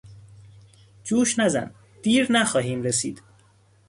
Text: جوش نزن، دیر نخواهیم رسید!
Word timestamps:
جوش 1.03 1.39
نزن، 1.39 1.71
دیر 2.03 2.31
نخواهیم 2.31 2.81
رسید! 2.83 3.21